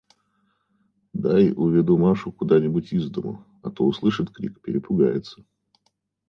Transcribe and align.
–Дай 1.13 1.51
уведу 1.51 1.95
Машу 1.95 2.31
куда-нибудь 2.31 2.91
из 2.91 3.07
дому; 3.11 3.45
а 3.61 3.69
то 3.69 3.85
услышит 3.85 4.31
крик, 4.31 4.59
перепугается. 4.59 5.45